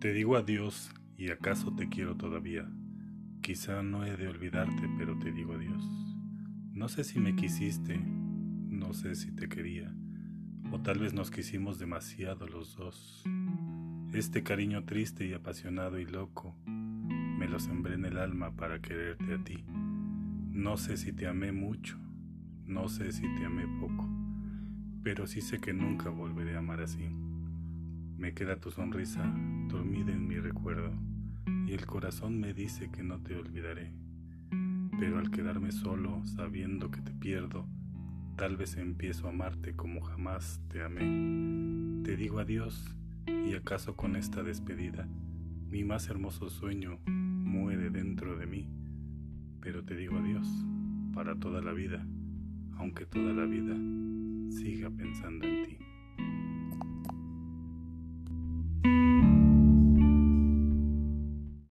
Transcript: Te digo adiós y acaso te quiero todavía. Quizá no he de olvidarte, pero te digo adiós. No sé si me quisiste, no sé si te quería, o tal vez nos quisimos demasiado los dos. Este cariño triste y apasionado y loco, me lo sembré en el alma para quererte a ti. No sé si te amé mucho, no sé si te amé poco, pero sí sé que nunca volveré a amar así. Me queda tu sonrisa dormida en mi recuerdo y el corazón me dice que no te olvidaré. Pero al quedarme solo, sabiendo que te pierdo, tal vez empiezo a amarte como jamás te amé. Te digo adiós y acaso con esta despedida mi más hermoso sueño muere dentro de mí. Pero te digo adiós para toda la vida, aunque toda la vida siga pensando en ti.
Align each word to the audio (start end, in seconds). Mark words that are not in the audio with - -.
Te 0.00 0.12
digo 0.12 0.36
adiós 0.36 0.90
y 1.16 1.30
acaso 1.30 1.74
te 1.74 1.88
quiero 1.88 2.16
todavía. 2.16 2.70
Quizá 3.40 3.82
no 3.82 4.04
he 4.04 4.14
de 4.14 4.28
olvidarte, 4.28 4.90
pero 4.98 5.18
te 5.18 5.32
digo 5.32 5.54
adiós. 5.54 5.82
No 6.74 6.90
sé 6.90 7.02
si 7.02 7.18
me 7.18 7.34
quisiste, 7.34 7.98
no 7.98 8.92
sé 8.92 9.14
si 9.14 9.32
te 9.32 9.48
quería, 9.48 9.94
o 10.70 10.82
tal 10.82 10.98
vez 10.98 11.14
nos 11.14 11.30
quisimos 11.30 11.78
demasiado 11.78 12.46
los 12.46 12.76
dos. 12.76 13.24
Este 14.12 14.42
cariño 14.42 14.84
triste 14.84 15.26
y 15.26 15.32
apasionado 15.32 15.98
y 15.98 16.04
loco, 16.04 16.54
me 16.66 17.48
lo 17.48 17.58
sembré 17.58 17.94
en 17.94 18.04
el 18.04 18.18
alma 18.18 18.54
para 18.54 18.82
quererte 18.82 19.32
a 19.32 19.42
ti. 19.42 19.64
No 20.50 20.76
sé 20.76 20.98
si 20.98 21.14
te 21.14 21.26
amé 21.26 21.52
mucho, 21.52 21.96
no 22.66 22.90
sé 22.90 23.12
si 23.12 23.22
te 23.22 23.46
amé 23.46 23.64
poco, 23.80 24.06
pero 25.02 25.26
sí 25.26 25.40
sé 25.40 25.58
que 25.58 25.72
nunca 25.72 26.10
volveré 26.10 26.56
a 26.56 26.58
amar 26.58 26.82
así. 26.82 27.08
Me 28.18 28.32
queda 28.32 28.56
tu 28.56 28.70
sonrisa 28.70 29.22
dormida 29.68 30.10
en 30.10 30.26
mi 30.26 30.38
recuerdo 30.38 30.90
y 31.66 31.72
el 31.72 31.84
corazón 31.84 32.40
me 32.40 32.54
dice 32.54 32.90
que 32.90 33.02
no 33.02 33.20
te 33.20 33.36
olvidaré. 33.36 33.92
Pero 34.98 35.18
al 35.18 35.30
quedarme 35.30 35.70
solo, 35.70 36.24
sabiendo 36.24 36.90
que 36.90 37.02
te 37.02 37.12
pierdo, 37.12 37.66
tal 38.36 38.56
vez 38.56 38.76
empiezo 38.76 39.26
a 39.26 39.30
amarte 39.30 39.76
como 39.76 40.00
jamás 40.00 40.62
te 40.68 40.82
amé. 40.82 42.02
Te 42.04 42.16
digo 42.16 42.38
adiós 42.38 42.96
y 43.26 43.54
acaso 43.54 43.96
con 43.96 44.16
esta 44.16 44.42
despedida 44.42 45.06
mi 45.68 45.84
más 45.84 46.08
hermoso 46.08 46.48
sueño 46.48 46.98
muere 47.06 47.90
dentro 47.90 48.36
de 48.36 48.46
mí. 48.46 48.68
Pero 49.60 49.84
te 49.84 49.94
digo 49.94 50.16
adiós 50.16 50.48
para 51.12 51.34
toda 51.34 51.60
la 51.60 51.72
vida, 51.72 52.06
aunque 52.78 53.04
toda 53.04 53.34
la 53.34 53.44
vida 53.44 53.74
siga 54.48 54.88
pensando 54.90 55.46
en 55.46 55.64
ti. 55.64 55.85